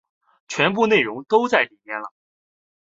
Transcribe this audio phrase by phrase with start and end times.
[0.47, 2.11] 全部内容都在里面了